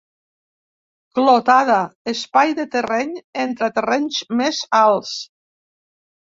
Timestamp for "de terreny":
2.61-3.13